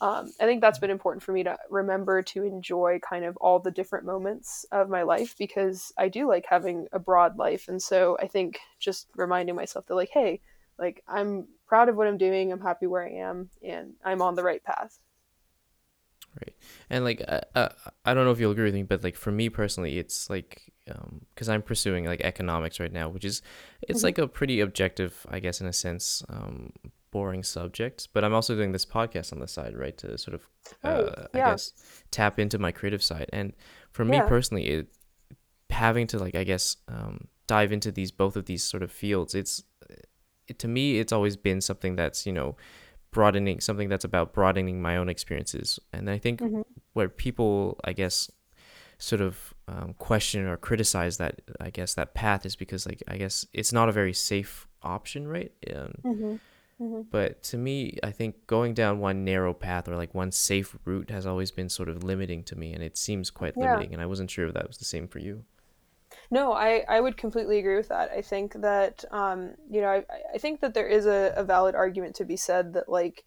[0.00, 3.60] Um, I think that's been important for me to remember to enjoy kind of all
[3.60, 7.68] the different moments of my life because I do like having a broad life.
[7.68, 10.40] And so I think just reminding myself that, like, hey,
[10.76, 14.34] like I'm proud of what I'm doing, I'm happy where I am, and I'm on
[14.34, 14.98] the right path.
[16.40, 16.56] Right.
[16.90, 17.68] And like, uh, uh,
[18.04, 20.71] I don't know if you'll agree with me, but like for me personally, it's like
[21.34, 23.42] because um, I'm pursuing like economics right now, which is
[23.82, 24.06] it's mm-hmm.
[24.06, 26.72] like a pretty objective, I guess, in a sense, um,
[27.10, 28.08] boring subject.
[28.12, 30.48] But I'm also doing this podcast on the side, right, to sort of,
[30.82, 31.48] uh, yeah.
[31.48, 31.72] I guess,
[32.10, 33.30] tap into my creative side.
[33.32, 33.52] And
[33.90, 34.26] for me yeah.
[34.26, 34.88] personally, it
[35.70, 39.34] having to like, I guess, um, dive into these both of these sort of fields.
[39.34, 39.62] It's
[40.48, 42.56] it, to me, it's always been something that's you know
[43.12, 46.62] broadening something that's about broadening my own experiences and i think mm-hmm.
[46.94, 48.30] where people i guess
[49.02, 53.16] sort of um, question or criticize that I guess that path is because like I
[53.16, 55.50] guess it's not a very safe option, right?
[55.74, 56.34] Um, mm-hmm.
[56.80, 57.00] Mm-hmm.
[57.10, 61.10] But to me, I think going down one narrow path or like one safe route
[61.10, 63.72] has always been sort of limiting to me, and it seems quite yeah.
[63.72, 63.92] limiting.
[63.92, 65.44] And I wasn't sure if that was the same for you.
[66.30, 68.10] No, I, I would completely agree with that.
[68.10, 71.74] I think that um, you know I, I think that there is a, a valid
[71.74, 73.24] argument to be said that like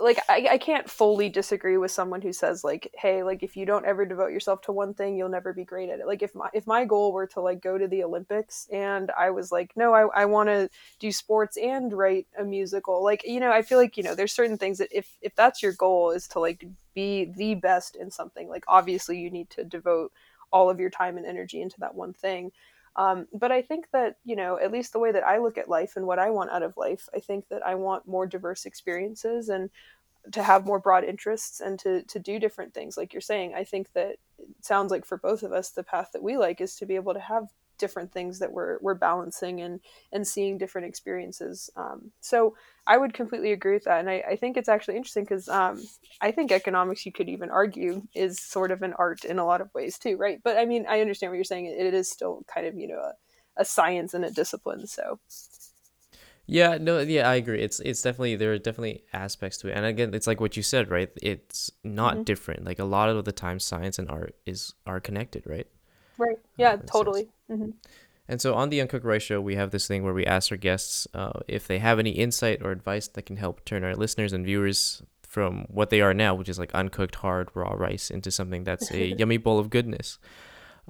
[0.00, 3.66] like I, I can't fully disagree with someone who says like hey like if you
[3.66, 6.06] don't ever devote yourself to one thing you'll never be great at it.
[6.06, 9.30] Like if my if my goal were to like go to the olympics and i
[9.30, 10.68] was like no i, I want to
[10.98, 14.32] do sports and write a musical like you know i feel like you know there's
[14.32, 18.10] certain things that if if that's your goal is to like be the best in
[18.10, 20.12] something like obviously you need to devote
[20.52, 22.52] all of your time and energy into that one thing
[22.96, 25.68] um, but I think that, you know, at least the way that I look at
[25.68, 28.66] life and what I want out of life, I think that I want more diverse
[28.66, 29.70] experiences and
[30.32, 32.96] to have more broad interests and to, to do different things.
[32.96, 36.10] Like you're saying, I think that it sounds like for both of us, the path
[36.12, 37.48] that we like is to be able to have
[37.78, 39.80] different things that we're we're balancing and
[40.12, 41.70] and seeing different experiences.
[41.76, 42.56] Um, so
[42.86, 45.82] I would completely agree with that, and I, I think it's actually interesting because um,
[46.20, 49.60] I think economics, you could even argue, is sort of an art in a lot
[49.60, 50.40] of ways too, right?
[50.42, 51.66] But I mean, I understand what you're saying.
[51.66, 53.12] It, it is still kind of you know a,
[53.58, 54.86] a science and a discipline.
[54.86, 55.18] So
[56.46, 57.60] Yeah, no, yeah, I agree.
[57.62, 60.62] It's it's definitely there are definitely aspects to it, and again, it's like what you
[60.62, 61.10] said, right?
[61.22, 62.64] It's not hmm different.
[62.64, 65.66] Like a lot of the time, science and art is are connected, right?
[66.18, 66.36] Right.
[66.36, 66.90] Uh, Yeah, in a sense.
[66.90, 67.28] totally.
[67.48, 67.70] hmm
[68.28, 70.56] And so on the Uncooked Rice Show, we have this thing where we ask our
[70.56, 74.32] guests uh, if they have any insight or advice that can help turn our listeners
[74.32, 78.30] and viewers from what they are now, which is like uncooked, hard, raw rice, into
[78.30, 80.18] something that's a yummy bowl of goodness.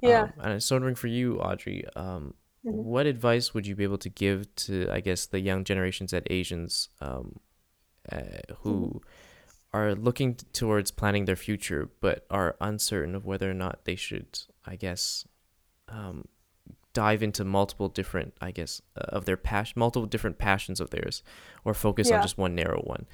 [0.01, 0.23] Yeah.
[0.23, 3.83] Um, and I was wondering for you, Audrey, um, hmm what advice would you be
[3.83, 7.39] able to give to, I guess, the young generations at Asians um,
[8.11, 9.01] uh, who
[9.71, 13.95] are looking t- towards planning their future but are uncertain of whether or not they
[13.95, 15.27] should, I guess,
[15.89, 16.27] um,
[16.93, 21.23] dive into multiple different, I guess, uh, of their passion, multiple different passions of theirs,
[21.63, 23.05] or focus on just one narrow one.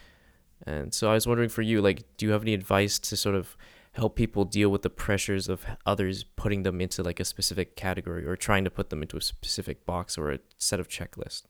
[0.65, 3.35] And so I was wondering for you, like, do you have any advice to sort
[3.35, 3.57] of
[3.93, 8.25] help people deal with the pressures of others putting them into like a specific category
[8.25, 11.43] or trying to put them into a specific box or a set of checklists?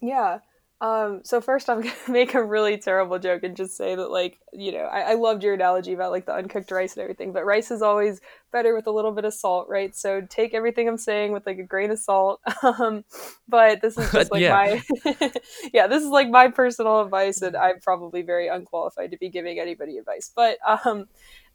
[0.00, 0.38] Yeah.
[0.82, 4.40] Um, so first I'm gonna make a really terrible joke and just say that like,
[4.52, 7.46] you know, I, I loved your analogy about like the uncooked rice and everything, but
[7.46, 8.20] rice is always
[8.50, 9.94] better with a little bit of salt, right?
[9.94, 12.40] So take everything I'm saying with like a grain of salt.
[12.62, 13.04] Um,
[13.48, 14.80] but this is just like yeah.
[15.04, 15.32] my
[15.74, 19.58] yeah, this is like my personal advice and I'm probably very unqualified to be giving
[19.58, 20.30] anybody advice.
[20.34, 21.06] But um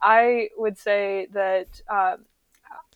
[0.01, 2.25] I would say that um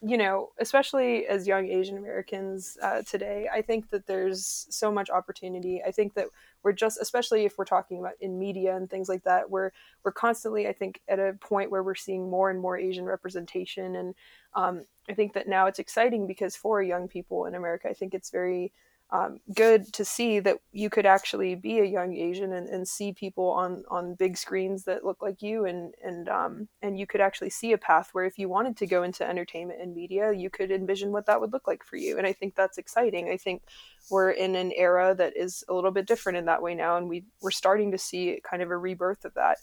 [0.01, 5.09] you know, especially as young Asian Americans uh, today, I think that there's so much
[5.09, 5.81] opportunity.
[5.85, 6.27] I think that
[6.63, 9.71] we're just, especially if we're talking about in media and things like that, we're
[10.03, 13.95] we're constantly, I think, at a point where we're seeing more and more Asian representation,
[13.95, 14.15] and
[14.55, 18.13] um, I think that now it's exciting because for young people in America, I think
[18.13, 18.71] it's very
[19.13, 23.11] um, good to see that you could actually be a young Asian and, and see
[23.11, 27.19] people on, on big screens that look like you and and um, and you could
[27.19, 30.49] actually see a path where if you wanted to go into entertainment and media, you
[30.49, 32.17] could envision what that would look like for you.
[32.17, 33.29] And I think that's exciting.
[33.29, 33.63] I think
[34.09, 37.09] we're in an era that is a little bit different in that way now, and
[37.09, 39.57] we we're starting to see kind of a rebirth of that.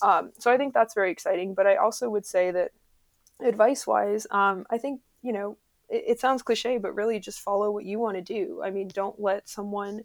[0.00, 1.54] Um, so I think that's very exciting.
[1.54, 2.70] But I also would say that
[3.44, 7.70] advice wise, um, I think, you know, it, it sounds cliche, but really just follow
[7.70, 8.60] what you want to do.
[8.64, 10.02] I mean, don't let someone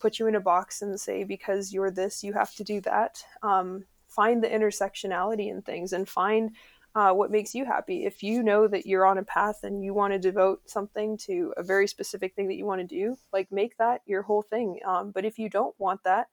[0.00, 3.24] put you in a box and say, because you're this, you have to do that.
[3.42, 6.50] Um, find the intersectionality in things and find
[6.94, 8.04] uh, what makes you happy.
[8.04, 11.54] If you know that you're on a path and you want to devote something to
[11.56, 14.80] a very specific thing that you want to do, like make that your whole thing.
[14.84, 16.28] Um, but if you don't want that,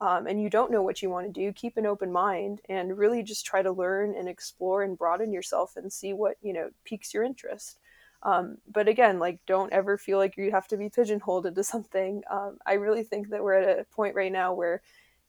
[0.00, 2.98] um, and you don't know what you want to do, keep an open mind and
[2.98, 6.70] really just try to learn and explore and broaden yourself and see what you know
[6.84, 7.78] piques your interest.
[8.24, 12.22] Um, but again, like don't ever feel like you have to be pigeonholed into something.
[12.30, 14.82] Um, I really think that we're at a point right now where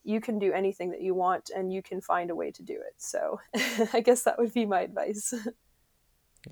[0.03, 2.73] you can do anything that you want and you can find a way to do
[2.73, 2.93] it.
[2.97, 3.39] So
[3.93, 5.33] I guess that would be my advice.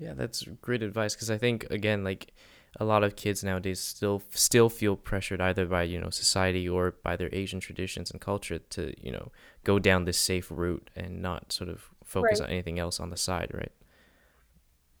[0.00, 2.32] Yeah, that's great advice because I think again, like
[2.80, 6.96] a lot of kids nowadays still still feel pressured either by you know society or
[7.04, 9.30] by their Asian traditions and culture to you know
[9.62, 12.48] go down this safe route and not sort of focus right.
[12.48, 13.72] on anything else on the side, right?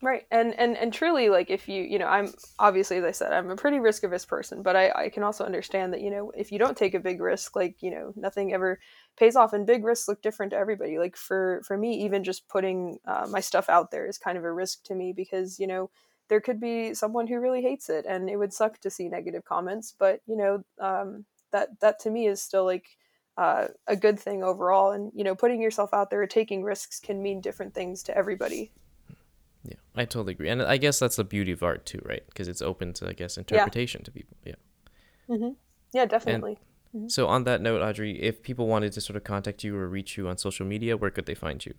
[0.04, 0.26] Right.
[0.30, 3.48] And and and truly like if you, you know, I'm obviously as I said, I'm
[3.48, 6.52] a pretty risk averse person, but I I can also understand that, you know, if
[6.52, 8.80] you don't take a big risk, like, you know, nothing ever
[9.16, 10.98] pays off and big risks look different to everybody.
[10.98, 14.44] Like for for me even just putting uh, my stuff out there is kind of
[14.44, 15.88] a risk to me because, you know,
[16.28, 19.46] there could be someone who really hates it and it would suck to see negative
[19.46, 22.98] comments, but, you know, um that that to me is still like
[23.38, 27.20] uh, a good thing overall and you know putting yourself out there taking risks can
[27.22, 28.70] mean different things to everybody
[29.64, 32.22] Yeah, I totally agree, and I guess that's the beauty of art too, right?
[32.26, 34.36] Because it's open to I guess yeah interpretation to people.
[34.44, 34.54] Yeah,
[35.28, 35.50] hmm
[35.92, 36.58] Yeah, definitely.
[36.92, 39.88] hmm so on that note, Audrey, if people wanted to sort of contact you or
[39.88, 41.74] reach you on social media, where could they find you?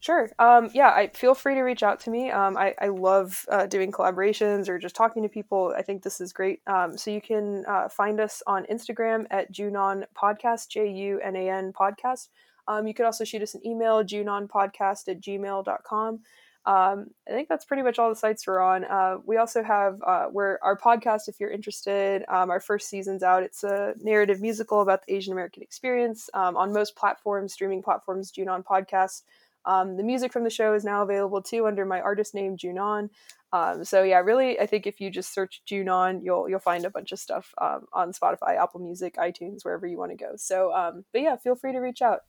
[0.00, 0.30] Sure.
[0.38, 2.30] Um, yeah, I feel free to reach out to me.
[2.30, 5.74] Um, I, I love uh, doing collaborations or just talking to people.
[5.76, 6.60] I think this is great.
[6.66, 11.34] Um, so you can uh, find us on Instagram at Junan Podcast, J U N
[11.34, 12.28] A N Podcast.
[12.68, 16.20] Um, you could also shoot us an email, junanpodcast at gmail.com.
[16.66, 18.84] Um, I think that's pretty much all the sites we're on.
[18.84, 21.28] Uh, we also have uh, we're our podcast.
[21.28, 23.44] If you're interested, um, our first season's out.
[23.44, 28.32] It's a narrative musical about the Asian American experience um, on most platforms, streaming platforms.
[28.32, 29.22] Junan Podcast.
[29.64, 33.10] Um, the music from the show is now available too under my artist name Junan.
[33.52, 36.90] Um, so yeah, really, I think if you just search Junan, you'll you'll find a
[36.90, 40.32] bunch of stuff um, on Spotify, Apple Music, iTunes, wherever you want to go.
[40.34, 40.72] So,
[41.12, 42.22] but yeah, feel free to reach out.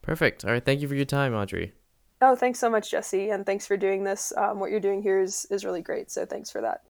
[0.00, 0.44] Perfect.
[0.44, 1.72] All right, thank you for your time, Audrey.
[2.26, 4.32] Oh, thanks so much, Jesse, and thanks for doing this.
[4.34, 6.10] Um, what you're doing here is is really great.
[6.10, 6.80] So thanks for that.